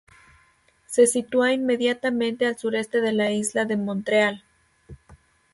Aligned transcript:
Se 0.87 1.05
sitúa 1.05 1.53
inmediatamente 1.53 2.47
al 2.47 2.57
sureste 2.57 3.01
de 3.01 3.11
la 3.13 3.29
isla 3.29 3.65
de 3.65 3.77
Montreal. 3.77 4.43